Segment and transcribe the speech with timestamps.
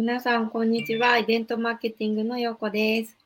[0.00, 1.18] 皆さん、こんにちは。
[1.18, 3.18] イベントマーケティングのようこです。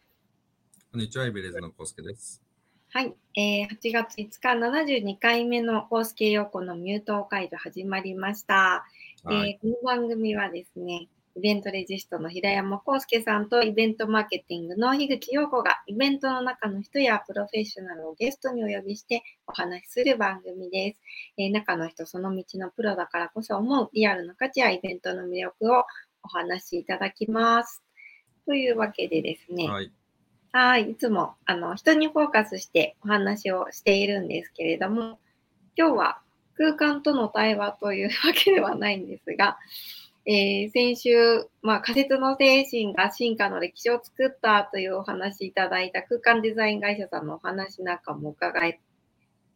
[0.91, 2.43] こんにちは、イベレーズのコウスケです。
[2.91, 8.85] はい、えー、8月5日、72回目のコースケヨコのミュート解除始まりました、
[9.23, 9.51] はい。
[9.51, 21.01] えーこの番組はですね、イベントレジストの平山康介さんとイベントマーケティングの樋口陽子がイベントの中の人やプロフェッショナルをゲストにお呼びしてお話しする番組です。
[21.39, 25.85] えー中の人、その道のプロだからこそ思うリアルな価値やイベントの魅力を
[26.25, 27.83] お話しいただきます。
[28.47, 29.93] というわけでですね、はい。
[30.53, 35.19] はい、いつもあの人にフォーカスしてお話をしているんですけれども、
[35.77, 36.21] 今日は
[36.57, 39.59] 空間との対話というわけではないんですが、
[40.27, 41.15] えー先週、
[41.61, 48.81] まあ、仮説の精神が進化の歴史を作ったというお話いただいた空間デザイン会社さんのお話なんかも伺え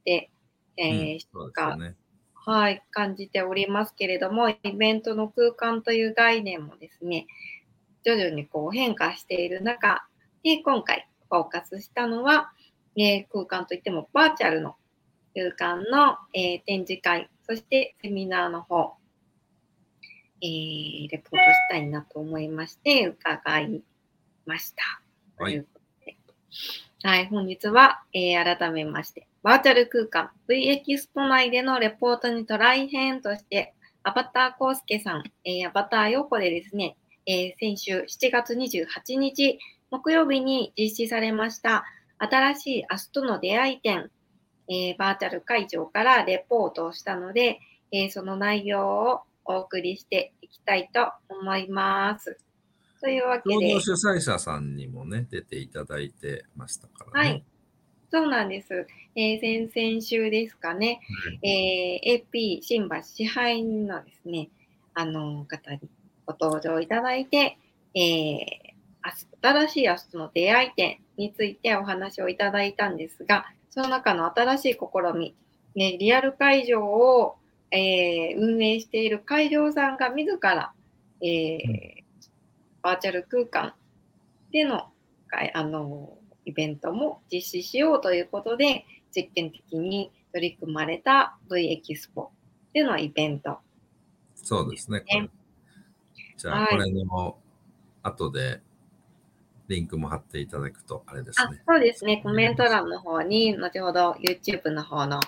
[0.04, 0.30] て、
[0.76, 1.96] えーうんそうですよね。
[2.50, 7.26] はい、感じておりますけれども、イベントの空間という概念もですね、
[8.06, 10.08] 徐々にこう変化している中
[10.42, 12.50] で、今回フォーカスしたのは、
[12.96, 14.76] えー空間といってもバーチャルの
[15.34, 18.94] 空間の、えー展示会、そしてセミナーの方、
[20.40, 23.82] えーレポートしたいなと思いまして、伺い
[24.46, 25.02] ました。
[25.36, 26.16] はいということで
[27.04, 39.60] はい、本日は、えー改めまして、バーチャル空間 V エキスポ内でのレポートにトライ編として、アバターコウスケさん、えーアバターヨコでですね、えー先週7月28日
[39.92, 41.84] 木曜日に実施されました
[42.18, 44.10] 新しい明日との出会い展、
[44.68, 47.60] えーバーチャル会場からレポートをしたので、
[47.92, 52.47] えーその内容をお送りしていきたいと思います。
[53.00, 57.28] というわけで共同、主催者さんにもね、出ていただいてましたからね。
[57.30, 57.44] はい。
[58.10, 58.86] そうなんです。
[59.14, 61.00] えー先々週ですかね、
[61.42, 64.50] えー AP 新橋支配人のですね、
[64.94, 65.80] あの方に
[66.26, 67.58] ご登場いただいて、
[67.94, 68.68] えー
[69.40, 74.78] 新しい明日の出会い展についてお話をいただいたんですが、その中の新しい試
[75.16, 75.34] み、
[75.74, 77.36] ね、リアル会場を、
[77.70, 80.72] えー運営している会場さんが自ら、
[81.22, 81.97] えー
[82.82, 83.74] バーチャル空間
[84.52, 84.88] での
[85.52, 92.30] あのイベントも実施しようということで、実験的に取り組まれた V エキスポ
[92.72, 93.58] でのイベント。
[94.34, 95.04] そうですね。
[96.36, 97.36] じゃあ、はいこれの
[98.02, 98.60] 後で
[99.68, 101.62] リンクも貼っていただくと、あれですあね。
[101.66, 105.20] そうですね、コメント欄の方に、後ほど YouTube の方の、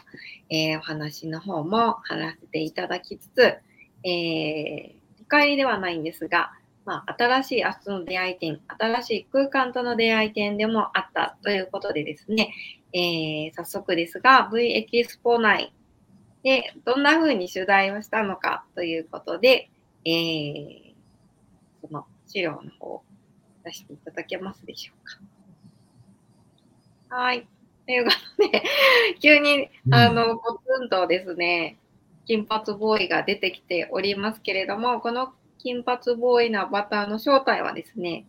[0.48, 6.52] えーお話の方も貼らせていただきつつ、えー、見返りではないんですが、
[6.84, 12.52] まあ、新しい明日の出会い展、新しい空間との出会い展でもあったということでですね、
[12.92, 15.72] えー早速ですが、V エキスポ内
[16.42, 19.70] でどんな風に取材をしたのかということで、
[20.04, 20.90] えー
[21.82, 23.02] その資料の方を
[23.64, 24.92] 出していただけますでしょ
[27.08, 27.16] うか。
[27.16, 27.46] はい。
[27.86, 28.62] ということで、
[29.20, 31.78] 急に、うんあの、ポツンとですね、
[32.26, 35.32] 金髪ボーイが出てきておりますけれども、この
[35.62, 38.26] 金髪ボーイのアバターの正体はですね、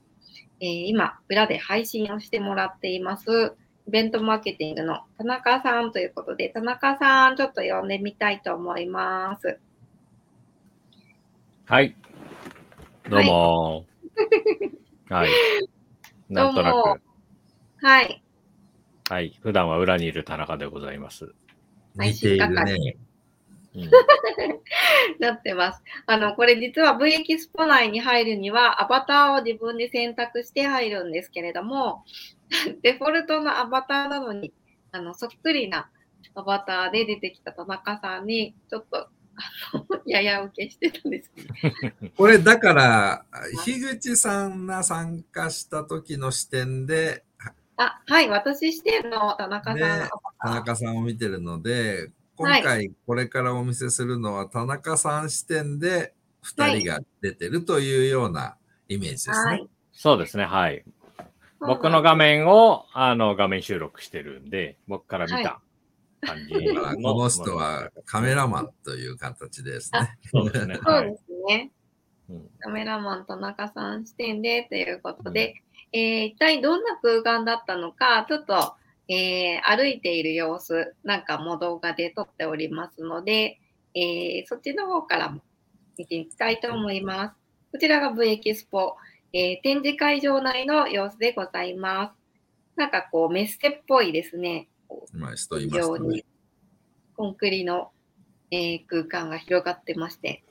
[0.59, 3.55] えー今、裏で配信をしてもらっています、
[3.87, 9.59] イベントマーケティングの田中さんということで、田中さん、ちょっと呼んでみたいと思います。
[11.65, 11.95] はい。
[13.09, 13.85] どうも。
[15.09, 15.29] はい。
[16.29, 17.01] なんとなく、
[17.85, 18.23] はい。
[19.09, 19.39] はい。
[19.41, 21.33] 普段は裏にいる田中でございます。
[21.95, 22.97] 似ているね。
[23.75, 23.89] うん、
[25.19, 25.81] なってます。
[26.05, 32.03] あの、これ実は V エキスポ内に入るには、アバターを自分で選択して入るんですけれども、
[32.83, 34.53] デフォルトのアバターなのに、
[34.91, 35.89] あの、そっくりな
[36.35, 42.09] アバターで出てきた田中さんに、ちょっと、あの、やや受けしてたんですけど。
[42.17, 43.25] これだから、
[43.63, 47.23] 樋口さんが参加した時の視点で、
[47.77, 50.09] あ、はい、私視点の田中さんね。
[50.39, 58.57] 田中さんを見てるので、今はい回これからお見せするのは田中さん視点で2人が出てるというような
[58.87, 59.35] イメージですね。
[59.35, 59.67] はい。
[59.91, 60.45] そうですね。
[60.45, 60.83] はい。
[61.59, 65.61] 僕の画面をあの画面収録してるんで、僕から見た
[66.21, 67.13] 感じだからの。
[67.13, 70.17] この人はカメラマンという形ですね。
[70.31, 70.79] そうですね。
[70.83, 71.71] はい
[72.59, 75.55] カメラマン田中さん視点でということで、
[75.91, 78.75] えー一体どんな空間だったのか、ちょっと、
[79.07, 83.59] えー歩いている様子なんかも動画で撮っておりますので、
[83.93, 85.41] えーそっちの方からも
[85.97, 87.35] 見ていきたいと思います。
[87.71, 88.95] こちらが V エキスポ、
[89.33, 92.79] えー展示会場内の様子でございます。
[92.79, 96.25] なんかこうメッセっぽいですね、こ今いましたね非常に。
[97.17, 97.91] コンクリの、
[98.49, 100.43] えー空間が広がってまして。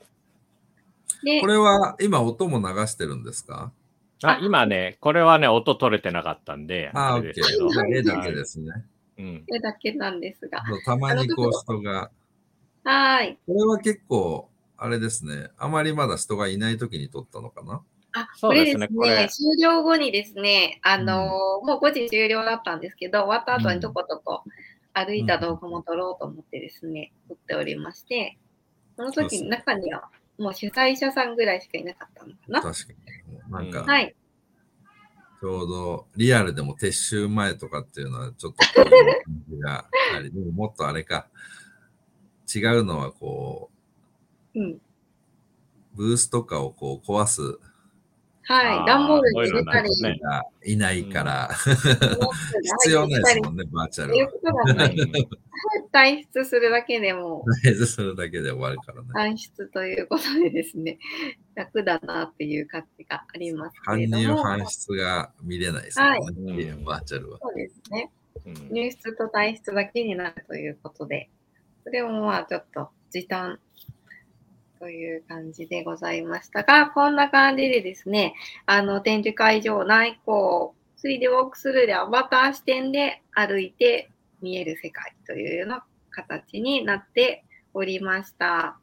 [1.24, 3.72] でこ、れは今音も流してるんですか？
[4.22, 7.68] あ、今ね、これはね、音取れてなかったんで、ああ、あ OK れですけど。。
[7.94, 8.84] 絵だけですね。
[9.18, 9.44] うん。
[9.48, 10.62] それだけなんですが。
[10.84, 12.10] たまにこう人が。
[12.84, 13.38] はーい。
[13.46, 15.50] これは結構、あれですね。
[15.58, 17.82] あまりまだ人がいない時に撮ったのかな？
[18.12, 24.42] あ、そうでこれですすね、終了後にですね、あのーもう5時終了だったんですけど、終わった後にとことこ
[24.94, 28.38] 歩いた動画も撮ろうと思ってですね、撮っておりまして、
[28.96, 30.08] その時中には
[30.40, 32.62] もう主催者さんぐらいしかいなかったのかな。
[32.62, 33.50] 確かに。
[33.50, 34.14] なんうんか、はい。
[35.40, 41.28] ちょうどリアルでも撤収前とかっていうのはちょっとこういう感じがあり、でももっとあれか、
[42.54, 43.70] 違うのはこ
[44.54, 44.70] うん。
[44.72, 44.80] う、
[45.94, 47.58] ブースとかをこう壊す
[48.50, 48.86] はい。
[48.86, 49.88] 段ボールに入れたり、
[50.64, 51.70] いないから、必
[52.82, 54.30] 必要ないですもんね、バーチャルは。
[55.92, 59.34] 退出するだけでもとりあえずそれだけで終わるからね。
[59.34, 60.98] 退出ということでですね、
[61.54, 64.42] 楽だなっていう感じがありますけ搬入れども。
[64.42, 66.20] 搬出が見れないですね、はい
[66.84, 67.38] バーチャルは。
[67.40, 68.10] そうですね。
[68.46, 71.30] うん入出と退出だけになるということで、
[71.84, 73.60] それもまあちょっと時短
[74.80, 78.34] という感じでございましたが、こんな感じでですね、
[78.64, 84.10] あの展示会場内こう 3D ウォークスルーでアバター視点で歩いて
[84.40, 87.44] 見える世界というような形になって
[87.74, 88.78] おりました。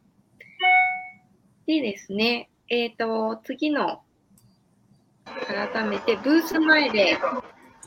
[1.65, 4.03] でですね、えっ、と、次の
[5.25, 7.17] 改めてブース前で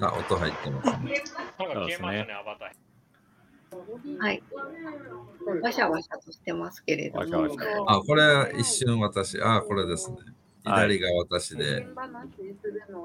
[0.00, 1.22] あ、音入ってますね。
[1.58, 2.26] そうですね。
[4.18, 4.42] はい。
[5.62, 7.20] わしゃわしゃとしてますけれども。
[7.20, 7.82] わしゃわしゃ。
[7.86, 10.16] あ、これ一瞬私、あ、これですね。
[10.16, 11.86] はい左が私で、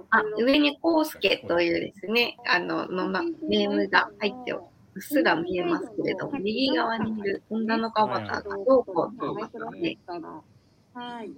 [0.09, 9.97] あ、上にコウスケというですね、あの、のなネームが入っておうっすら見えますけれども、右側にいる女の子アバターがどうこうということで、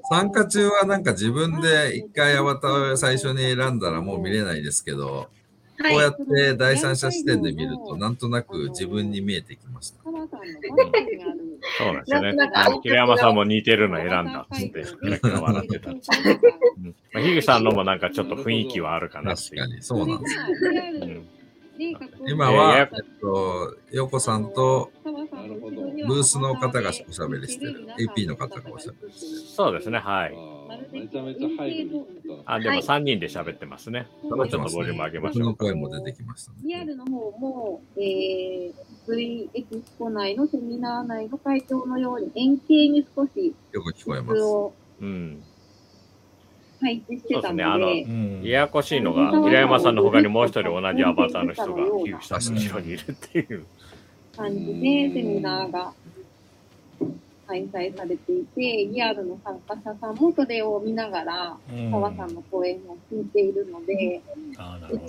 [0.09, 5.29] 参加中はなんか自分で一回アバターを最初に選んだらもう見れないですけど、
[5.79, 10.03] はいこうやって第三者視点で見ると、なんとなく自分に見えてきました。
[10.03, 12.79] そうなんですよねなんか。
[12.81, 14.85] 平山さんも似てるの選んだって、
[15.23, 15.91] 笑ってた
[17.19, 19.61] 樋口さんのもなんかちょっと雰囲気はあるかなっていう。
[19.61, 20.37] 確かに、そうなんです。
[21.01, 21.27] うん
[22.27, 27.87] 今は、ええっと、ヨコさんとブースの方がおしゃべりしてる。
[27.99, 29.47] AP の方がおしゃべりしてる。
[29.55, 30.56] そうですね、はい。
[30.91, 32.05] めちゃめちゃ入る。
[32.45, 34.07] あ、でも3人で喋ってますね。
[34.23, 35.65] もうちょっとボリューム上げましょうか。
[35.65, 36.57] 声も出てきましたね。
[36.63, 38.73] リアルの方も、えー、
[39.07, 44.41] V エキスポ内のセミナー内の会場のように円形に少しよく聞こえます。
[45.01, 45.43] うん。
[46.79, 53.65] 配置してたので、そうですねややこしいのが、平山さんの他にもう一人同じアバターの人が樋口さんの後ろにいるっていう。
[54.37, 55.91] 感じでセミナーが
[57.47, 61.57] 開催されていて、リアルの参加者さんもそれを見ながら、
[61.91, 64.21] 澤さんの声も聞いているので、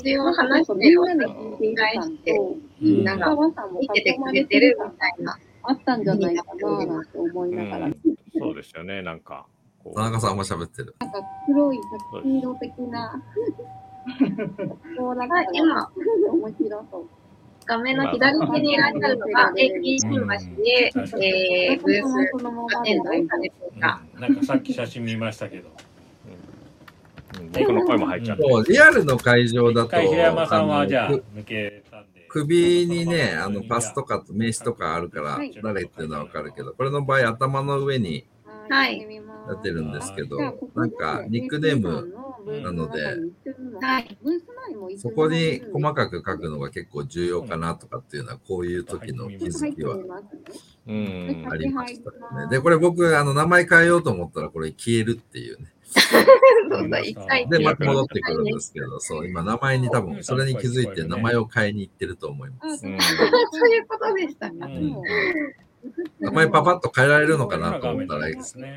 [0.02, 5.38] 一応話してみんなで聞いている感と、うんなんか澤さんも囲まれれてるみたいな。
[5.64, 7.96] あったんじゃないかななんて思いながら、うん
[8.38, 9.46] そうですよね、なんか。
[9.94, 10.94] 田中さんも喋ってる。
[11.00, 11.78] なんか黒い
[12.12, 13.22] タキシード的な、
[14.96, 15.90] こうなんかはい、今、
[16.32, 17.17] 面白そう。
[17.68, 20.18] 画面の左手にいらっしゃるのが、新橋
[20.64, 24.00] で、えー、ブースアテンドされていた。
[24.14, 25.68] うんなんかさっき写真見ましたけど。
[25.68, 28.42] うん僕の声も入っちゃって。
[28.42, 32.26] そう、リアルの会場だと、平山さんはじゃあく抜けたんで。
[32.30, 38.24] 首にね、あのパスとか名刺とかあるからはい、誰っていうのはわかるけど、これの場合頭の上に
[38.70, 39.06] はい
[39.46, 40.38] なってるんですけど
[40.74, 42.14] なんかニックネーム
[42.62, 44.18] なので、はい。
[44.22, 51.46] ブース内も一緒そこに細かく書くのが結構重要かなとかっていうのは、こういう時の気づきはうん。
[51.50, 52.50] ありましたよね。
[52.50, 55.72] で、これ僕、あの、名前変えようと思ったら、これ消えるっていうね。
[57.50, 62.86] で、また戻ってくるんですけど、そう、今、名前に多分、それに気づいて名前を変えに行ってると思います。
[62.86, 64.68] うん そういうことでしたか。
[66.02, 68.28] ん名前パパッと変えられるのかなと思ったら、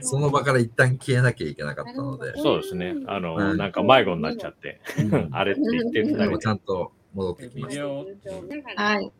[0.01, 2.95] その場から一旦消えなきゃいけなかったので、そうですね。
[3.07, 4.79] あの、うんなんか迷子になっちゃって、
[5.31, 7.85] あれって言ってるでもだけちゃんと戻ってきました。
[7.85, 9.11] はい。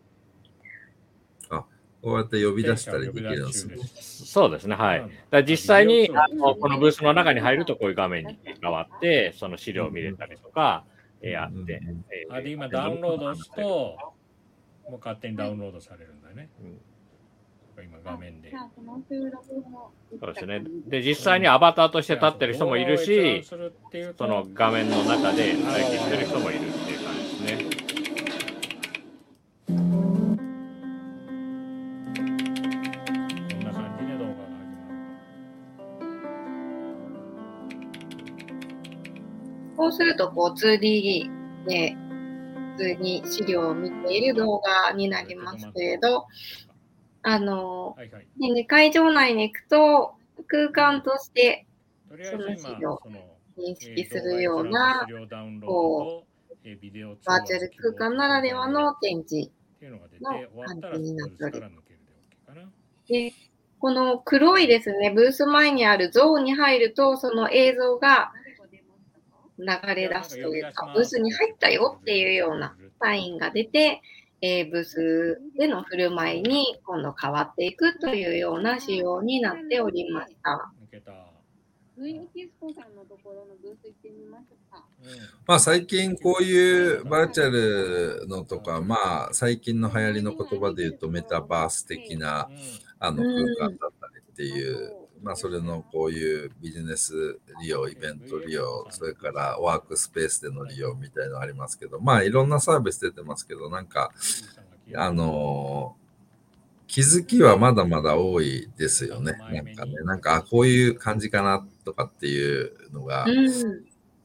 [2.02, 3.78] こうやって呼び出したりできるんですね。
[4.02, 5.08] そうですね、はい。
[5.30, 10.84] だ実際にあのこのブースの中に入るとこういう画面に変わって、その資料を見れたりとか、
[11.22, 11.82] えーあって、
[12.12, 13.98] えーあで今ダウンロードすると、
[14.90, 16.50] もう勝手にダウンロードされるんだね。
[16.60, 16.72] 今
[18.04, 18.52] 画面で。
[18.52, 18.58] そ
[20.30, 20.64] うですね。
[20.88, 23.58] で、実際にアバターとして立ってる人もいるし、そ
[24.28, 27.82] の画面の中で待機してる人もいるっていう感じですね。
[39.78, 41.30] そうするとこう 2D
[41.68, 41.96] で
[42.78, 46.28] 普通に資料を見ている動画になりますけれど、
[47.24, 48.28] あの、はいはい。
[48.40, 50.16] でね、会場内に行くと、
[50.48, 51.66] 空間として
[52.24, 53.20] その資料その、
[53.58, 55.08] 認識するような、
[55.66, 56.68] こう、
[57.26, 59.52] バ話ーチャル空間ならではの展示。
[60.22, 61.82] の感じになっておりそこから抜
[63.08, 63.34] けるで
[63.80, 68.32] この黒いですね、ブース前にあるゾーンに入ると、その映像が
[69.58, 74.02] 流れ出すというか、ブースに入ったよっていうようなサインが出て、
[74.42, 80.72] えーブースでの振る舞いに今度変わっていくというような仕様になっておりました。
[85.46, 88.96] まあ最近こういうバーチャルのとか、ま
[89.28, 92.50] あ最近の流行りの言葉で言うとメタバース的な
[93.00, 93.56] あのうん。
[93.58, 104.12] 空間だったりっていう、まあそれのこういうビジネス利用、イベント利用、それからワークスペースでの利用みたいなのありますけど、まあいろんなサービス出てますけど、なんか、
[104.96, 105.96] あの
[106.88, 109.34] 気づきはまだまだ多いですよね。
[109.34, 113.48] なんかね、なんかあこういう感じかなとかっていうのが、うん。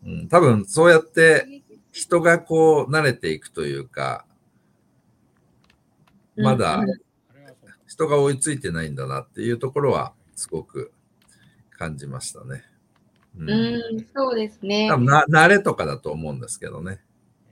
[0.05, 1.63] うん、多分そうやって
[1.93, 4.25] 人がこう慣れていくというか、
[6.37, 7.07] まだうん。
[7.87, 10.93] 人が追いついてないんだなっていうところはすごく
[11.71, 12.63] 感じましたね。
[13.39, 14.97] うんうん、そうですね多。
[14.97, 17.01] 分な慣れとかだと思うんですけどね。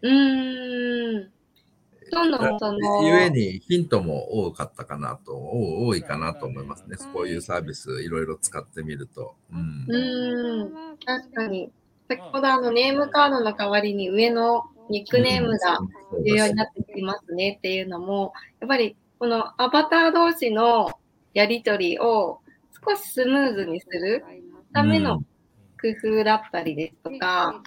[0.02, 1.30] うん。
[2.10, 6.96] どんどんその、ゆえにヒントも多かったかなと、多多いかなと思いますね。
[7.12, 9.34] こういうサービスいろいろ使ってみると。
[9.52, 10.72] うんうん、
[11.04, 11.70] 確かに。
[12.08, 15.80] 先ほどあのネームカードの代わりに上のニックネームが
[16.24, 20.92] 重要になってきますねっていうのも、やっぱりこのアバター同士の
[21.32, 22.40] やりとりを
[22.86, 24.24] 少しスムーズにする
[24.72, 25.18] ための
[25.80, 27.62] 工夫だったりですとか、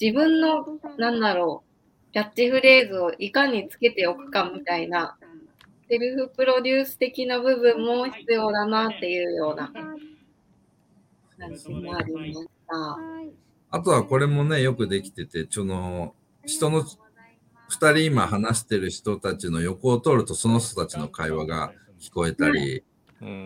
[0.00, 0.66] 自分の、
[0.98, 1.64] なんだろ
[2.10, 5.16] う、キャッチフレーズをいかにつけておくかみたいな、
[5.88, 9.70] セルフプロデュース的な部分も必要だなっていうような
[11.38, 12.34] 感じもありまし
[12.68, 12.98] た。
[13.70, 16.84] あとはこれもね、よくできてて、その、人の
[17.68, 22.91] 二人今話してる人たちの横を通るとその人たちの会話が聞こえたり、うん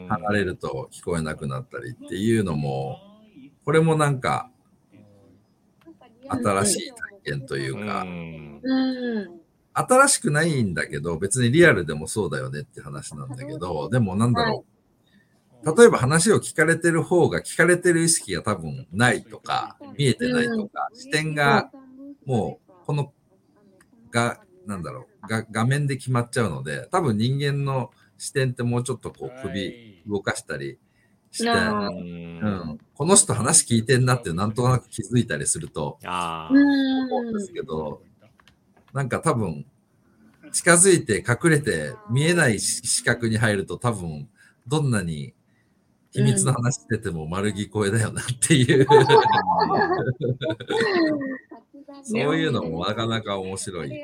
[0.08, 2.98] 離れると聞こえなくなったりっていうのも、
[3.64, 4.50] これもなんか
[6.28, 6.92] 新しい
[7.24, 8.06] 体験というか。
[9.78, 14.64] 新しくないんだけど、別にリアルでもそうだよねって話なんだけど、でもなんだろ
[15.62, 21.70] う、例えば話を聞かれてる方が聞かれてる意識が多分ないとか、見えてないとか、視点が
[22.24, 23.12] もうこの
[24.10, 30.78] が、なんだろう、が画面で決まっちゃうので、多分人間の視点ってもうちょっとこう首動かしたり
[31.30, 31.88] して、なあ。
[31.88, 36.48] うん、この人話聞いてんなってなんとなく気づいたりすると思
[37.18, 37.32] うん。
[37.32, 37.54] ですん。
[37.54, 38.02] けど、
[38.92, 39.66] なんか多分
[40.52, 44.28] 近づいて隠れて見えない視覚に入ると多分
[44.66, 45.34] どんなに
[46.12, 48.86] 秘密の話してても丸聞こえだよなっていう、
[52.02, 54.02] そういうのもなかなか面白い。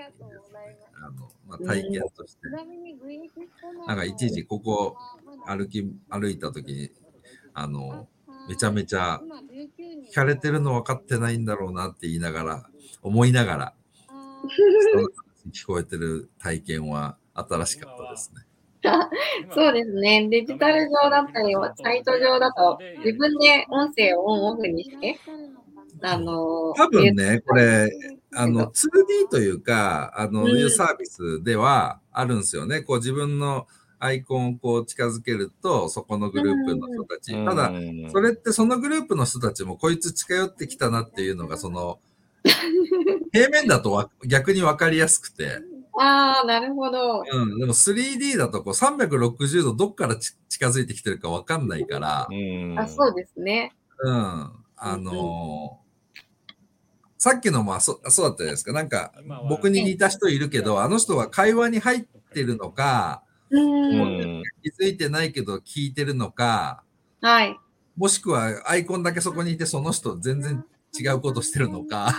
[1.04, 2.48] あのまあ、体験として。
[3.86, 4.96] なんか一時ここ
[5.46, 6.90] 歩き、歩いた時に、
[7.54, 8.08] あの、
[8.48, 9.20] めちゃめちゃ
[10.10, 12.70] 聞かれてるの分かってないんだろうなって言いながら、
[13.02, 13.74] 思いながら、
[15.52, 18.42] 聞こえてる体験は新しかったですね。
[19.54, 20.28] そうですね。
[20.28, 25.18] デジタル上だったり、サイト上だと、自分で音声をオンオフにして、
[26.02, 27.90] あの、多分ね、これ、
[28.34, 30.50] あの、2D というか、あの、うん。
[30.50, 32.80] いうサービスではあるんですよね。
[32.80, 33.66] こう自分の
[33.98, 37.32] アイコンをこう近づけると、そこのグループの人たち。
[37.32, 38.10] ーただ、うん。
[38.10, 41.98] それってそのグループの人たちもこいつ近寄ってきたなっていうのが、その、
[43.32, 45.58] 平面だとわ逆にわかりやすくて、
[45.98, 47.22] ああ、なるほど。
[47.30, 52.78] うん、でも 3D だとこう360度どっからち近づいてきてるかわかんないから、うん。
[52.78, 53.72] あ、そうですね。
[54.00, 55.81] うん、あのー
[57.22, 58.72] さっきのもそそうだったじゃないですか。
[58.72, 59.12] なんか、
[59.48, 63.56] 僕に似た人いるけど、あの人は会話に入ってるのか、気
[64.84, 66.82] づいてないけど聞いてるのか、
[67.20, 67.56] はい。
[67.96, 70.64] もしくはアイコンだけそこにいてその人全然
[70.98, 72.12] 違うことしてるのか、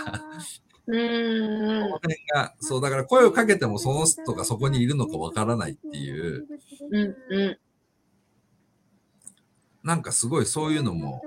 [0.86, 1.90] うこんの。
[1.98, 6.46] 辺が、そう、だから声をかけてもその人がそこにいるのかわからないっていう、
[6.90, 7.16] うん。
[7.28, 7.58] うん。
[9.82, 11.20] なんかすごいそういうのも、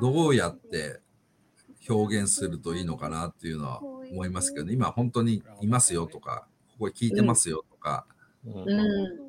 [0.00, 1.00] どうやって
[1.88, 6.46] 表現するといいのかなっていうのは思いますけど、ね、今本当にいますよとか、
[6.78, 8.06] ここ聞いてますよとか、
[8.46, 9.22] うんうん。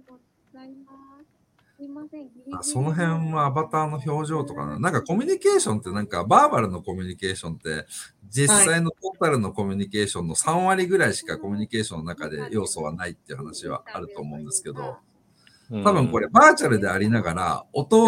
[2.54, 4.80] あその辺はアバターの表情とかな。
[4.80, 7.86] なんかコミュニケーションってなんかバーバルのコミュニケーションって
[8.30, 14.98] 実際のトータルのコミュニケーションの3割ぐらいしかコミュニケーションの中で要素はないっていう話はあると思うんですけど、
[15.70, 18.06] 多分これバーチャルでありながら音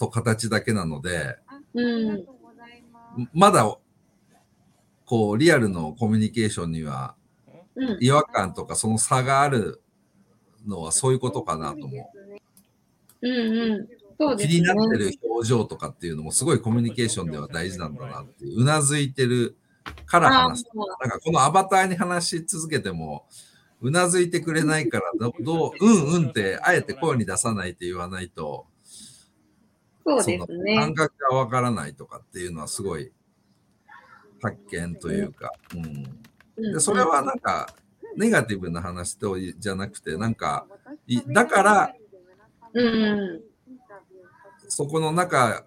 [0.00, 2.26] と形だけなので、あうん
[3.32, 3.76] まだ
[5.04, 7.14] こうリアルのコミュニケーションには
[7.76, 7.98] うん。
[8.00, 9.80] 違和感とかその差がある
[10.66, 12.12] のはそういうことかなと思
[13.22, 13.28] う。
[13.28, 13.88] うんうん。
[14.18, 14.60] そう気ですね。
[14.60, 18.60] になってる表情とかっていうのもすごいコミュニケーションでは大事なんだなっていう。
[18.60, 19.56] うなずいてる
[20.06, 20.64] からあ話す。
[20.74, 23.26] なんかこのアバターに話し続けても、
[23.80, 28.66] うなずいてくれないからど、どう、うんうんってあえて声に出さないって言わないと、
[30.18, 30.94] そうですね感。
[30.94, 33.12] 覚がわからないとかっていうのはすごい
[34.42, 35.86] 発見というか、うん。
[35.86, 37.74] うんで、それはなんか、
[38.16, 40.66] ネガティブな話とじゃなくて、なんか、
[41.06, 41.94] いだから、
[42.74, 43.40] うんうん。
[44.68, 45.64] そこの中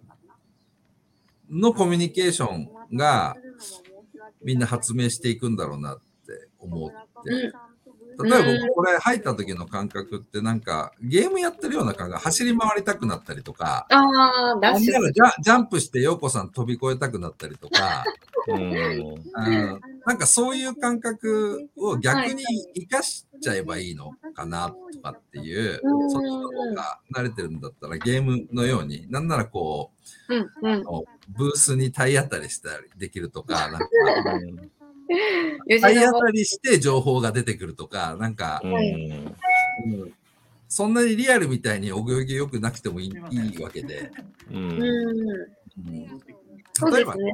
[1.49, 3.35] のコミュニケーションが
[4.41, 6.89] みんな発明していくんだろうなって思っ
[7.23, 7.53] て。
[8.17, 8.29] うん。
[8.29, 18.03] 例えば僕これ入った時の感覚ってなんかゲームやってるような感覚、走り回りたくなったりとか、あジャジャンプして陽子さん飛び越えたくなったりとか、
[18.47, 18.73] うん。
[18.73, 19.81] うん。
[20.05, 22.43] なんかそういう感覚を逆に
[22.75, 29.91] 活かしちゃえばいいのかなとかっていう、うんそっちの方が慣れてるんだったらゲームのように、なんならこ
[30.29, 30.83] う、うんうん。
[31.29, 33.87] ブースに体当たりしたりできるとか、なんか
[34.39, 34.82] 吉
[35.81, 40.13] 体田当たりして情報が出てくるとか、なんか、うんうん。
[40.67, 44.11] そんなにリアルみたいにお行儀良くなくてもいいいいわけで、
[44.49, 44.79] うん。
[46.91, 47.31] 例えば、ね。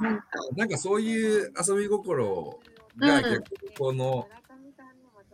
[0.56, 2.60] なんかそういう遊び心
[2.98, 4.28] が逆にこの、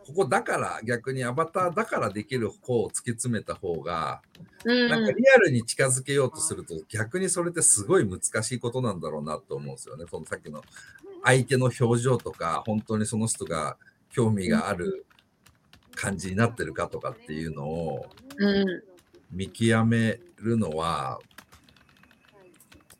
[0.06, 4.22] ここだから逆にアバターだからできる方を突き詰めた方が、
[4.64, 4.88] うん。
[4.88, 10.04] なんかリアルに近づけようとすると逆にそれってすごい難しいことなんだろうなと思うんですよね。
[10.08, 10.62] そのさっきの
[11.26, 13.76] 相手の表情とか、本当にその人が
[14.10, 15.04] 興味がある
[15.96, 18.82] 感じになってるかとかっていうのをうん。
[19.32, 21.18] 見極めるのは、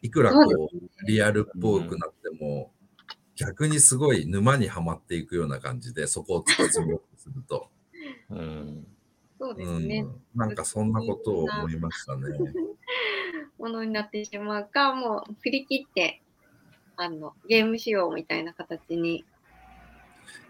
[0.02, 2.72] いくらこそううリアルっぽくなっても、
[3.36, 7.68] 逆にすごい沼にはまっていくような感じで、そこを突き詰めようとすると。
[8.30, 8.86] うん
[9.38, 10.00] そうでうすね。
[10.02, 12.22] ん、なんかそんなことを思いましたね。
[13.58, 16.22] ものになってしまうか、もう振り切って、
[16.96, 19.24] あの、ゲーム仕様みたいな形に。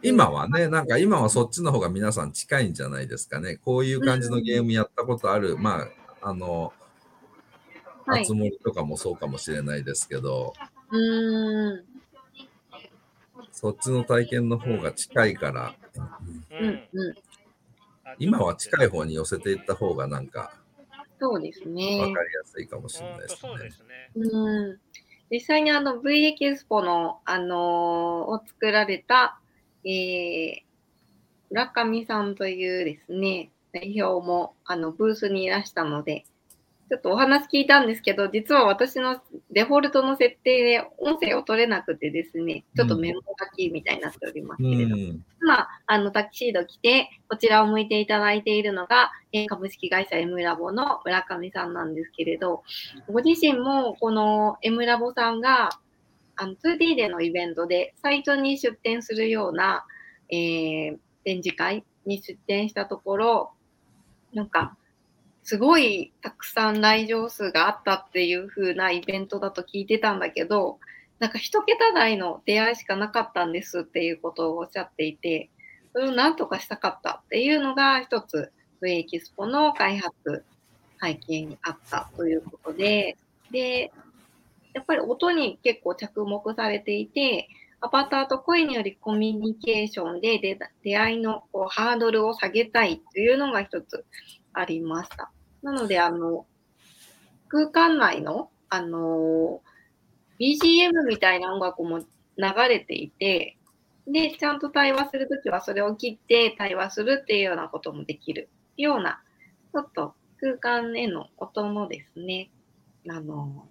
[0.03, 3.57] 今はね、なんか今はそっちの方が皆さん近いんじゃないですかね。
[3.57, 5.87] こういう感じのゲームやったことある、ま
[6.23, 6.73] あ、あの、
[8.07, 10.53] はいあつ森とかもそうかもしれないですけど、
[10.91, 11.85] うーん。
[13.51, 15.75] そっちの体験の方が近いから、
[16.61, 17.15] うんうん。
[18.21, 20.53] 今は近い方に寄せていった方がなんか
[21.19, 22.23] そうです分ねか。
[22.23, 23.39] りやすいかもしれないですね。
[23.41, 24.11] そうですね。
[24.15, 24.81] うん。
[25.31, 29.41] 実際にあの V エキスポの、あのを作られた、
[29.85, 30.63] えー、
[31.51, 36.25] 村上さんというですね、代表もあのブースにいらしたので、
[36.89, 39.21] ちょっとお話聞いたんですけど、実は私の
[39.51, 45.25] デフォルトの設定で音声を取れなくてですね、ちょっとメモ書きみたいになっておりますけれども、うん。
[45.43, 52.63] 今、あの、タキシード着て、こちらを向いていただいているのが、えー株式会社 M ラボの村上さんなんですけれど、
[53.09, 55.71] ご自身もこの M ラボさんが、
[56.37, 59.85] あの 2D でのイベントでサイトに出展するような、
[60.31, 63.51] えー展示会に出展したところ、
[64.33, 64.77] なんか、
[65.47, 70.81] すごいたくさん来場数があったっていう風なイベントだと聞いてたんだけど、
[71.21, 75.49] なんか一桁台の出会いしかなかったんですっていうことをおっしゃっていて、
[75.93, 78.51] それを何とかしたかったっていうのが一つ、
[78.83, 80.45] V エキスポの開発
[81.01, 83.17] 背景にあったということで、
[83.53, 83.93] で、
[84.75, 87.49] やっぱり音に結構着目されていて、
[87.81, 94.05] アバターと声によりコミュニケーションで出出会いのこうハードルを下げたいというのが一つ
[94.53, 95.31] ありました。
[95.63, 96.47] なので、あの、
[97.49, 99.63] 空間内の、あの
[100.41, 102.05] BGM みたいな音楽も流
[102.69, 103.57] れていて、
[104.07, 109.23] で、ちゃんと対話するときはそれを切って対話するっていうようなこともできるような、
[109.73, 112.51] ちょっと空間への音のですね、
[113.09, 113.67] あの、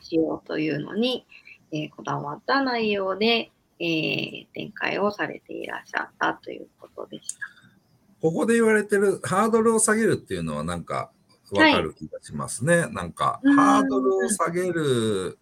[0.00, 1.26] 仕様というのに、
[1.72, 7.55] えーこだわった内容で、えー展開をされていらっしゃったということでした。
[8.20, 11.10] ここで言われてるハードルを下げるっていうのはなんか
[11.52, 12.86] わかる気がしますね。
[12.88, 15.38] なんかうんハードルを下げる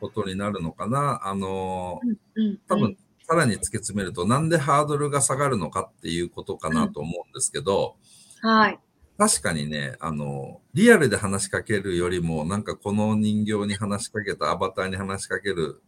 [0.00, 1.20] ことになるのかな。
[1.24, 2.00] あの、
[2.34, 2.96] うん、多分
[3.28, 7.96] さらに突き詰めるとなんでハードルが下がるのかっていうことかなと思うんですけど、
[8.42, 8.78] はい。
[9.18, 15.82] 確かにね、あの、リアルで話しかけるよりも、なんかこの人形に話しかけたアバターに話しかける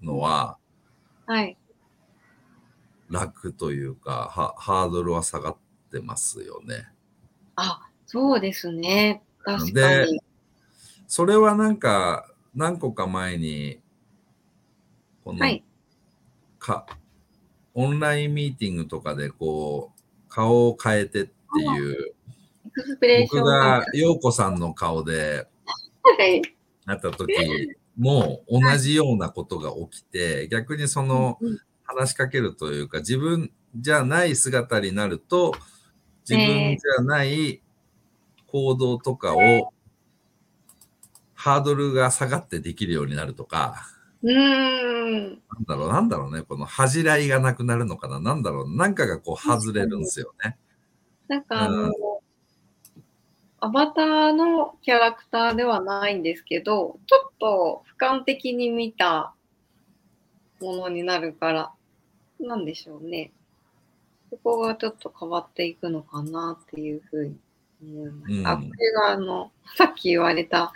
[0.00, 0.58] のは、
[1.26, 1.58] はい。
[3.10, 5.56] 楽というか、はハードルは下がっ
[5.90, 6.88] てますよね。
[7.56, 9.22] あ、そうですね。
[9.42, 10.20] 確かでに。
[11.06, 13.80] それはなんか、何個か前に、
[15.24, 15.64] この、はい。
[16.58, 16.86] か、
[17.74, 22.14] オンラインミーティングとかでこう、顔を変えてっていう、
[23.30, 25.46] 僕が陽子さんの顔で
[26.02, 26.42] はい。
[26.86, 27.32] なった時
[27.96, 35.54] も同じようなことが起きて、逆にそのうん話しかけるというか、自分じゃない姿になると、
[36.28, 37.62] 自分じゃない
[38.46, 39.72] 行動とかを、
[41.34, 43.86] ハードルが下がってできるようになるとか、
[44.22, 45.22] うーん。
[45.30, 50.58] なんだろう、なんだろうね、この恥じらいがなくなるのかな、なんだろう、なんかがこう外れるんですよね。
[51.26, 51.92] なんかあの、うん
[53.60, 59.34] アバターのキャラクターではないんですけど、ちょっと俯瞰的に見た
[60.60, 61.72] ものになるから、
[62.40, 63.32] なんでしょうね。
[64.30, 67.36] そこがちょっと変わっていくのかなっていうふうに
[67.82, 68.50] 思いました。
[68.50, 70.72] あ、うんこれがあの、さっき言われた。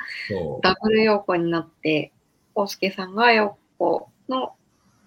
[0.62, 2.12] ダブルヨーコになって、
[2.55, 4.55] コウスケさんがヨーコの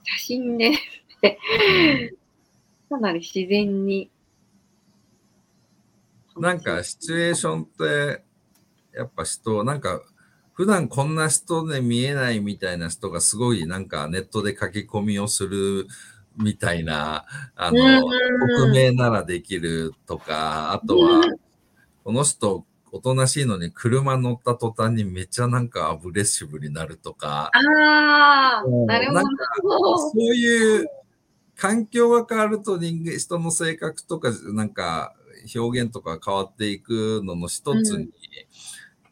[0.04, 0.72] 写真で
[2.90, 4.10] かなり自然に。
[6.38, 8.24] なんかシチュエーションって、
[8.94, 10.02] やっぱ人、なんか、
[10.54, 15.86] 普段こんな人で見えないみたいな人がすごいなんかネットで書き込みをする
[16.38, 18.04] みたいな、あの、うん
[18.58, 21.24] 匿名ならできるとか、あとは、
[22.04, 28.86] この人、おとなしいのに車乗った途端にめっちゃなんかアグレッシブになるとか、ああ、うん。
[28.86, 29.12] なる
[29.62, 29.98] ほど。
[29.98, 30.88] そういう
[31.58, 35.14] 環境が変わると人間、人の性格とか、なんか
[35.56, 38.10] 表現とか変わっていくのの一つに、う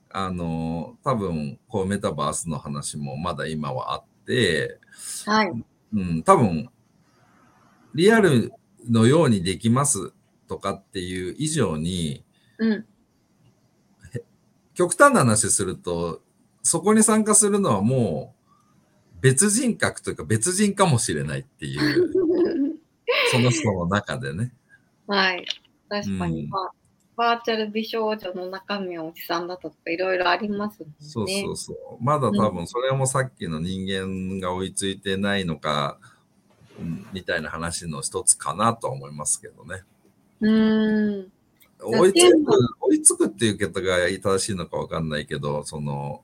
[0.09, 4.79] あの、多分、こうメタバースの話もまだ今はあって、
[5.25, 5.51] はい。
[5.93, 6.69] うん、多分、
[7.93, 8.51] リアル
[8.89, 10.13] のようにできます
[10.47, 12.23] とかっていう以上に、
[12.57, 12.85] うん。
[14.73, 16.21] 極端な話すると、
[16.63, 22.11] そこに参加するのはもう別人格というか別人かもしれないっていう、
[23.31, 24.53] その人の中でね。
[25.07, 25.45] はい。
[25.89, 26.71] 確かに、うんまあ、
[27.15, 30.87] バーチャル美少女の中身はおじさんだったとかいろいろありますね。
[30.99, 32.03] そうそうそう。
[32.03, 36.12] まだ多分それもさっきの人間が追いついてないのか、うん
[37.11, 39.83] みたいな話の一つかなとは思いますけどね。
[40.41, 41.31] うーん。
[41.85, 42.37] 追いつく、
[42.81, 46.21] 追いつくっていう言い方が正しいのかわかんないけど、その、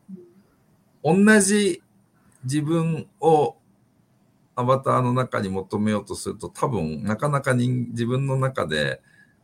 [1.04, 1.82] 同じ
[2.44, 3.56] 自分を
[4.56, 9.02] アバターの中に求めようとすると多分なかなか人自分の中で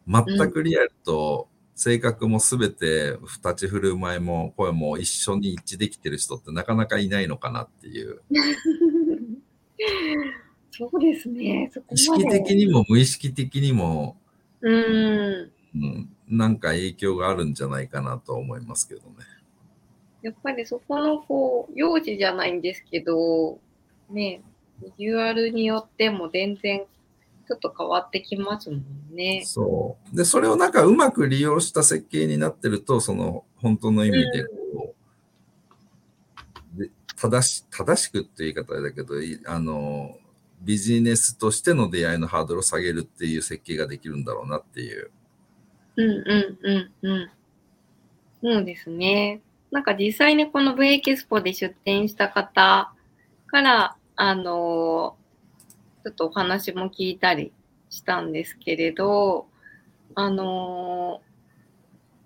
[0.08, 8.22] 全くリアルと性格も全て立ち振る舞いも声も一緒に一致できてる人ってなかなかいないのかなっていう
[10.78, 11.72] そうですね。
[11.92, 11.98] 意。
[11.98, 14.18] 識的にも無意識的にも、
[14.60, 15.52] うーん。
[15.76, 19.16] うん、なんか影響があるんじゃないかなと思いますけどね。
[20.22, 23.60] やっぱりそこのこう、幼児じゃないんですけど、
[24.10, 24.42] ね、
[24.82, 26.86] ビジュアルによっても全然
[27.48, 28.84] ちょっと変わってきますもん
[29.14, 29.44] ね。
[29.46, 30.16] そう。
[30.16, 34.94] で、それをなんかうまく利用した設計になってると、その本当の意味でこ
[36.76, 40.18] う、で正し、正しくって言い方だけど、いあの、
[40.66, 45.12] ビジネスとしての出会いのハードルを下げるっていう設計ができるんだろうなっていう。
[45.96, 47.32] うんうんうんうん。
[48.42, 49.42] そうですね。
[49.72, 52.92] なんか実際にこの V エキスポで出展した方
[53.48, 55.16] から、あの
[56.04, 57.52] ちょっとお話も聞いたり
[57.90, 59.48] したんですけれど、
[60.16, 61.22] あの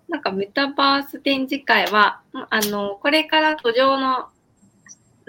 [0.08, 4.28] なんかメタバース展示会は、あのこれから途上の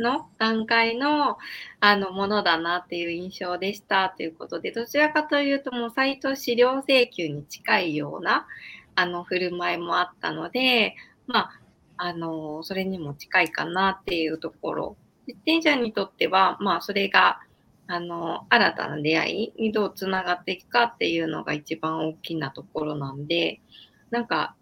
[0.02, 1.38] の段階の
[1.80, 8.48] あのものだなっていう印象でしたということで、どちらかというともうサイト資料請求に近いような
[8.96, 10.96] あの振る舞いもあったので、
[11.28, 11.62] まあ、
[11.98, 14.98] あの、それにも近いかなっていうところ。
[15.28, 17.40] 出展者にとっては、まあ、それが、
[17.88, 23.62] あの、新たな出会いにどうつながっていくかっていうのが一番大きなところなんで、
[24.10, 24.56] なんか、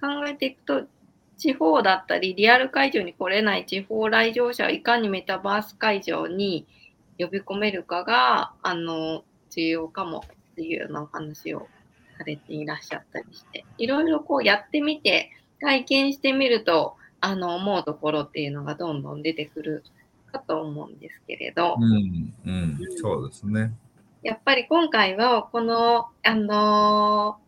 [0.00, 0.86] 考えていくと、
[1.38, 6.66] 地方だったり、リアル会場に来れない地方来場者をいかにメタバース会場に
[7.18, 11.68] 呼び込めるかが、あの、重要かもっていうようなお話を
[12.18, 19.84] されていらっしゃったりして、いろいろこうやってみて、体験してみると、あの、思うところっていうのがどんどん出てくる
[20.32, 23.72] かと思うんですけれど、うん、うん、そうですね。
[24.22, 27.38] やっぱり今回は、この、あの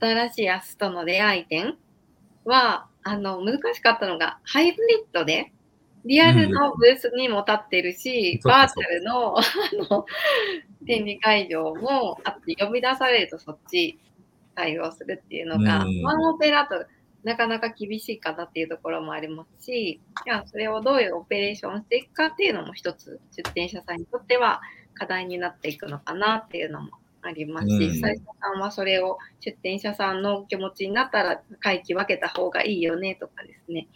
[0.00, 1.76] 新しいアスとの出会い点
[2.44, 5.52] は、あの、難しかったのが、ハイブリッドで、
[6.06, 9.42] リアルのブースにも立ってるし、うんバーチャルの、あ
[9.90, 10.06] の、
[10.86, 13.98] 展示会場もあって、呼び出されるとそっち
[14.54, 16.02] 対応するっていうのが、うん。
[16.02, 16.86] ワンオペだと
[17.24, 24.60] なかなか厳しいかなっていうところもありますし、いやそれをどういうオペレーションしていくかっていうのも一つ、出店者さんにとっては
[24.94, 26.90] 課題になっていくのかなっていうのも
[27.24, 33.88] ありますし、うん斉藤さんはそれを出店者さんの気持ちになったら会期分けた方がいいよねとかですね、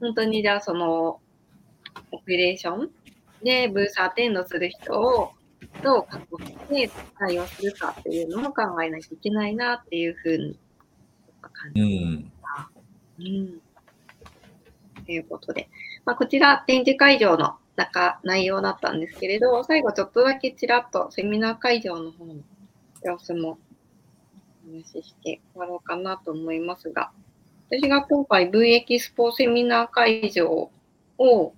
[0.00, 1.20] 本当にじゃあその
[2.10, 2.90] オペレーション
[3.42, 5.32] でブースアテンドする人を
[5.82, 10.58] どう確保して対応するかっていうのも考えないといけないなっていうふうに
[11.40, 12.32] 感じうん。
[13.18, 13.60] うん。
[15.04, 15.68] ということで、
[16.04, 22.34] まあ、こちら展示会場の中、内容だったんですけれど、最後ちょっとだけちらっとセミナー会場の方の
[23.04, 23.58] 様子も
[24.66, 27.12] お話しして終わろうかなと思いますが、
[27.68, 30.70] 私が今回 V エキスポセミナー会場
[31.18, 31.52] を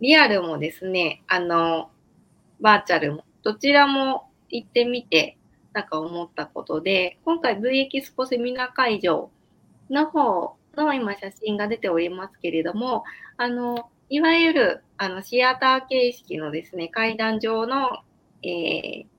[0.00, 1.90] リアルもですね、あの、
[2.60, 5.36] バーチャルも、どちらも行ってみて、
[5.72, 9.30] なんか思ったことで、今回 V エキスポセミナー会場
[9.90, 13.04] の方の今写真が出ておりますけれども、
[13.36, 18.02] あの、いわゆるあのシアター形式のですね、階段上の、
[18.42, 19.11] えー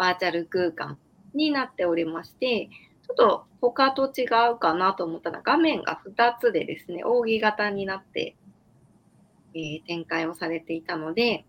[0.00, 0.96] バーチャル空間
[1.34, 2.70] になっておりまして、
[3.06, 8.34] ちょっと他と違うかなと思ったら画面が2つでですね、扇形になって、
[9.54, 11.44] えー展開をされていたので、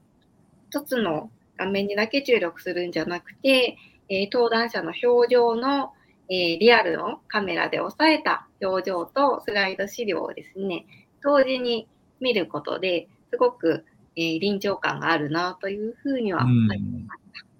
[0.74, 3.78] 1つの画面にだけ注力するんじゃなくて、
[4.10, 5.94] えー登壇者の表情の
[6.28, 10.86] えーリアルのカメラで押さえた表情とスライド資料をですね、
[11.24, 11.88] 同時に
[12.20, 13.86] 見ることですごく、
[14.18, 17.51] え臨場感があるなというふうには思いました。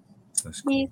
[0.42, 0.90] 確かに。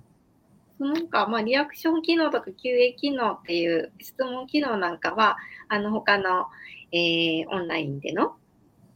[0.77, 5.37] その他、まあ、リアクション機能とか QA 機能っていう質問機能なんかは、
[5.67, 6.47] あの他の、
[6.91, 8.35] えーオンラインでの、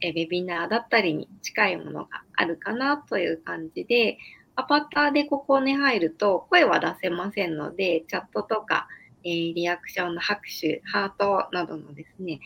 [0.00, 4.18] えウェビナーだったりに近いものがあるかなという感じで、
[4.56, 8.88] アバターでここに入ると声は出せませんので、チャットとか、
[9.24, 12.40] えーリアクションの拍手、ハートなどのですね、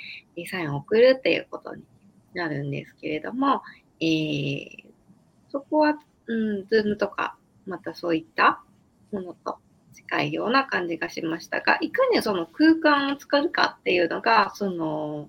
[0.51, 1.83] サインを送るっていうことに
[2.35, 3.63] なるんですけれども、
[4.01, 4.91] えー
[5.51, 8.63] そこは、うん、ズームとか、またそういった
[9.13, 9.59] ものと
[9.93, 15.29] 近いような感じがしましたが、いかにその空間を作るかっていうのが、その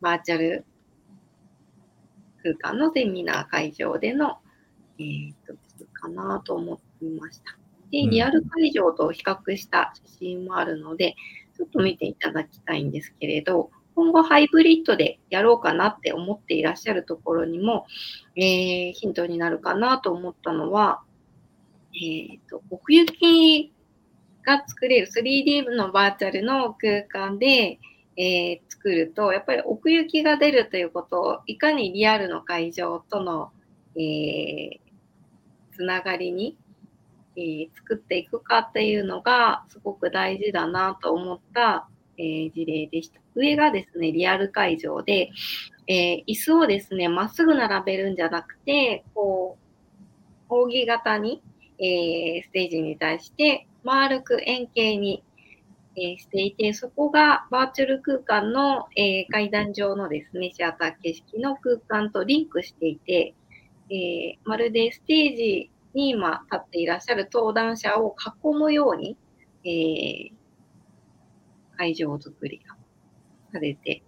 [0.00, 0.64] バーチャル
[2.42, 4.38] 空間のセミナー会場での、
[4.98, 5.54] えー、と
[5.92, 7.58] かなと思いました。
[7.90, 11.14] で、リアル会場と比較した写真もあるので、
[11.56, 17.86] ちょっと見ていただきたいんですけれど、今後ハイブリッドでやろうかなって思っていらっしゃるところにも、
[18.36, 21.02] えーヒントになるかなと思ったのは、
[21.96, 23.72] えっ、と、奥行き
[24.44, 27.78] が作れる 3D のバーチャルの空間で、
[28.16, 33.50] えー作ると、やっぱり奥行きが出るということを、いかにリアルの会場との、
[33.96, 34.78] えー
[35.72, 36.56] つながりに、
[37.36, 43.20] えー作っていくかっていうのが、すごく大事だなと思った、えー事例でした。
[43.34, 45.30] 上がですね、リアル会場で、
[45.88, 49.56] え椅子をですね、まっすぐ並べるんじゃなくて、こ
[50.50, 51.42] う、扇形に、
[51.78, 55.22] えーステージに対して丸く円形に、
[55.96, 63.34] えーしていて、そこがバーチャル空間の、えー階段上のですね、シアター形式の空間とリンクしていて、
[63.90, 69.16] えまるでステージに今立っていらっしゃる登壇者を囲むように、
[69.64, 70.32] え
[71.76, 72.76] 会場作りが
[73.52, 74.02] されて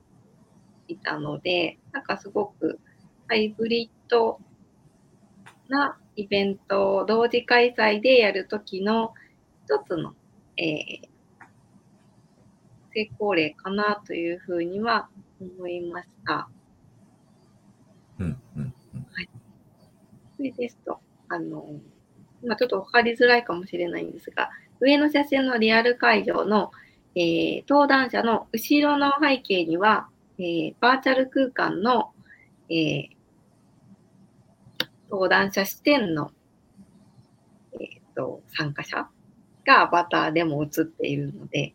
[0.88, 2.80] いたので、なんかすごく
[3.28, 4.40] ハイブリッド
[5.68, 9.14] なイベントを同時開催でやるときの
[9.64, 10.14] 一つの、
[10.56, 11.08] えー
[12.94, 15.08] 成功例かなというふうには
[15.40, 16.48] 思いました。
[18.18, 18.74] うんうん
[20.36, 21.64] それですと、あの、
[22.42, 24.50] 今ちょっと分かりづらいかもしれないんですが、
[24.80, 26.72] 上の写真のリアル会場の、
[27.14, 32.12] えー登壇者の後ろの背景には、えーバーチャル空間の、
[32.70, 33.17] えー
[35.10, 36.30] 登壇者視点の、
[37.74, 39.08] えーと参加者
[39.66, 41.74] がアバターでも映っているので、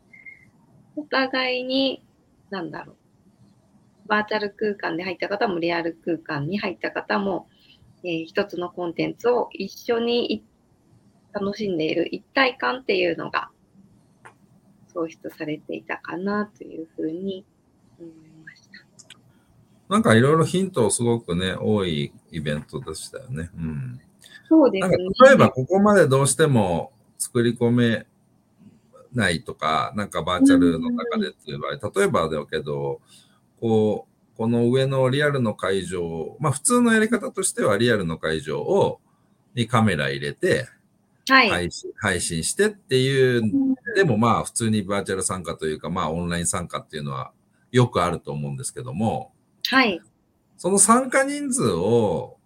[0.95, 2.03] お互いに、
[2.49, 2.95] なんだろう、
[4.07, 7.47] バーチャル空間で入った方もリアル空間に入った方も、
[8.03, 10.43] えー一つのコンテンツを一緒に
[11.31, 13.49] 楽しんでいる一体感っていうのが
[14.93, 17.45] 創出されていたかなというふうに
[17.99, 18.32] 思いました。
[19.93, 23.51] なんかいろいろヒントすごくね、多いイベントでしたよね。
[23.56, 24.01] うん。
[24.49, 25.03] そうですなんかね。
[25.27, 28.08] 例えばここまでどうしても作り込め
[29.13, 33.01] ないとか、なんかバーチャルの中でっていう場合、例えばだけど、
[33.62, 38.99] こう、この上のリアルの会場、まあ普通のやり方としてはリアルの会場を、
[39.53, 40.67] にカメラ入れて、
[41.27, 41.49] はい。
[41.51, 43.43] 配信配信してっていう、
[43.95, 47.32] でもまあ普通にバーチャル参加というか、まあオンライン参加っていうのは
[47.71, 49.32] よくあると思うんですけども、
[49.67, 50.02] はい。
[50.58, 52.38] その参加人数を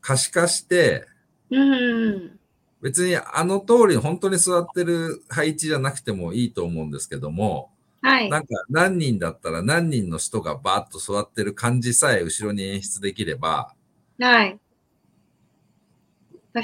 [0.00, 1.06] 可視化して、
[1.50, 2.38] うん。
[2.82, 7.70] 別にあの通り本当に座ってる配置じゃなくてもいいと思うんですけども、
[8.02, 8.30] はい。
[8.30, 13.74] なんか何人だったら何人の人がバーッと座ってる感じさえ後ろに演出できれば、
[14.18, 14.58] はい。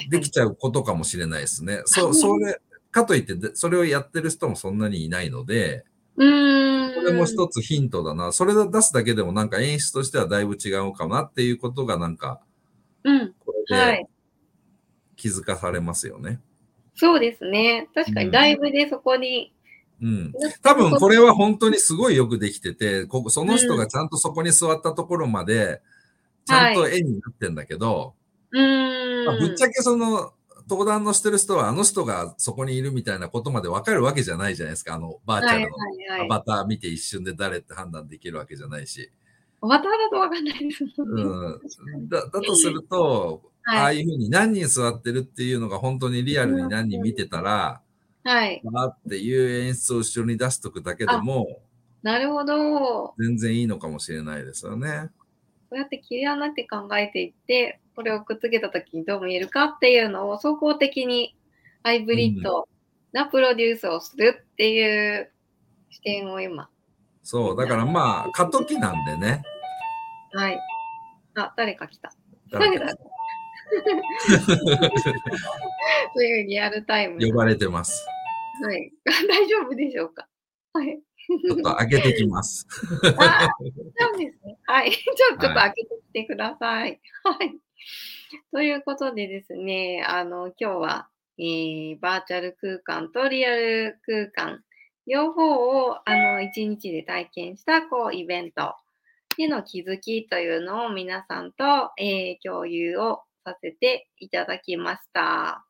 [0.09, 0.31] でき。
[0.31, 1.83] ちゃうことかもしれないですね。
[1.85, 5.85] そう、それ、かといってで、それをやってる人もそんなにいないので、
[6.17, 6.95] うーん。
[6.95, 8.33] これも一つヒントだな。
[8.33, 12.41] それを出すだけでもなんか演出としてはだいぶ違うかなっていうことがなんか、
[13.05, 13.35] うん。
[13.45, 14.07] これではい。
[15.17, 16.41] 気づかされますよね。
[16.95, 17.89] そうですね。
[17.95, 19.53] 確かに、ライブでそこに。
[20.03, 20.33] うん。
[20.63, 25.81] 多分これは本当にすごいよくできてて、ここその人がちゃんとそこに座ったところまで、
[26.45, 28.15] ちゃんと絵になってんだけど、
[28.51, 29.27] うーん。
[29.27, 30.33] まあぶっちゃけその、
[30.69, 34.95] 登壇のしてる人はあの人がそこにいるみたいなことまでわかるわけじゃないじゃないですか。
[34.95, 36.25] あのバーチャルの。
[36.25, 39.11] アバター見て一瞬で誰って判断できるわけじゃないし。
[39.61, 40.85] アバターだとわかんないです。
[40.99, 47.81] うん、だだとすると、はいああいうふうに何人座ってるっていうのが本当にリアルに何人見てたら、
[48.25, 48.61] はい。
[48.65, 51.61] わーっていう演出を後ろに出しとくだけでも、
[52.03, 52.55] なるほど。
[52.57, 55.11] そ全然いいのかもしれないですよね。
[55.71, 61.37] うやって切り離って考えていって、これをくっつけたときにどう見えるかっていうのを総合的に
[61.83, 62.69] ハイブリッド
[63.13, 65.31] なプロデュースをするっていう
[65.91, 66.69] 視点を今。
[67.23, 69.43] そう、だからまあ、過渡期なんでね。
[70.33, 70.61] はい。
[71.35, 72.13] あ、誰か来た。
[72.51, 72.89] 誰だ
[76.15, 77.27] そういうリアルタイムな。
[77.27, 78.07] 呼ばれてます。
[78.63, 78.93] はい。
[79.29, 80.29] 大丈夫でしょうか？
[80.75, 81.01] はい。
[81.47, 82.67] ちょっと開けてきます。
[83.19, 83.49] あ、
[83.99, 84.59] そうですね。
[84.67, 84.91] はい。
[84.93, 87.01] ちょっと開けてきてください。
[87.25, 87.59] はい。
[88.53, 94.63] ということでですね、あの、今日は、えー、バーチャル空間とリアル空間、
[95.07, 98.75] 両方を、あの、一日で体験した、こう、イベント
[99.37, 101.65] での気づきというのを皆さんと、
[101.99, 105.65] えー、共有をさせていただきました。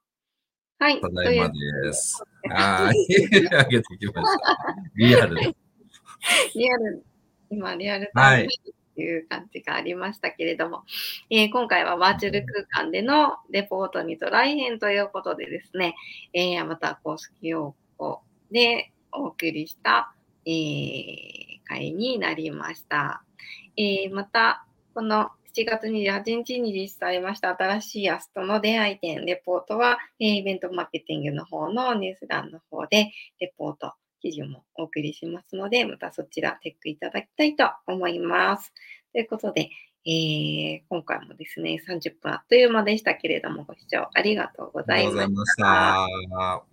[0.78, 1.00] はい。
[1.00, 2.22] ただいまです。
[2.50, 3.06] はい。
[3.48, 4.58] 開けてきました。
[4.96, 5.56] リアルで。
[6.54, 7.04] リアル、
[7.50, 8.48] 今、リアルタイ
[8.94, 10.82] という感じがありましたけれども、
[11.30, 15.94] えー今回はバーチャル空間でのレポートにトライ編ということでですね、
[16.32, 20.14] えー、また公式用語でお送りした、
[20.46, 23.22] えー会になりました。
[23.76, 38.72] えーまた、この7月28日に実施されました新しいアストの出会い展レポートは、えイベントマーケティングの方のニュース欄の方でレポート記事もお送りしますので、またそちらチェックいただきたいと思います。
[39.12, 39.68] ということで、
[40.06, 45.16] えー今回もですね、30分あっという間でしたけれども、ご視聴ありがとうございまし。
[45.16, 46.38] がとうございましたた。
[46.38, 46.64] は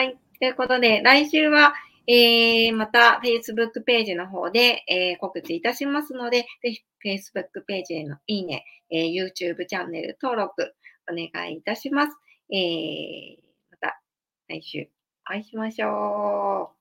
[0.00, 0.16] ーい。
[0.40, 1.74] ということで、来週は、
[2.06, 10.74] えー、また Facebook ページの方で、えー告知いたしますので、ぜひ Facebook ページへのいいね、えー YouTube チャンネル登録
[11.10, 12.16] お願いいたします。
[12.50, 13.36] えー、
[13.70, 14.00] また
[14.48, 14.88] 来週
[15.26, 16.77] お会いしましょう。